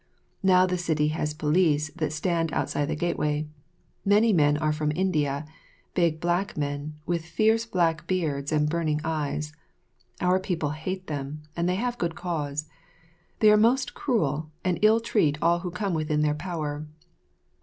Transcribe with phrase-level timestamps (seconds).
[0.41, 3.47] Now the city has police that stand outside the gateway.
[4.03, 5.45] Many are men from India
[5.93, 9.53] big black men, with fierce black beards and burning eyes.
[10.19, 12.67] Our people hate them, and they have good cause.
[13.41, 16.87] They are most cruel, and ill treat all who come within their power.